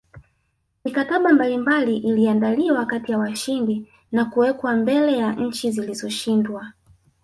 Mikataba 0.85 1.33
mbalimbali 1.33 1.97
iliandaliwa 1.97 2.85
kati 2.85 3.11
ya 3.11 3.17
washindi 3.17 3.85
na 4.11 4.25
kuwekwa 4.25 4.75
mbele 4.75 5.17
ya 5.17 5.33
nchi 5.33 5.71
zilizoshindwa 5.71 6.73